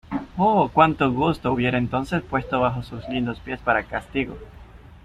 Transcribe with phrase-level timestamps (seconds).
[0.35, 4.35] ¡oh, con cuánto gusto hubiérate entonces puesto bajo sus lindos pies para castigo!